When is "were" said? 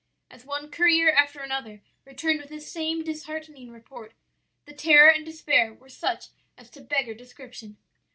5.75-5.89